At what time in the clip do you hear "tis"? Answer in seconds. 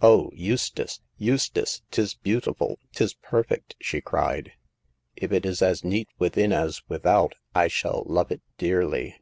1.90-2.14, 2.92-3.14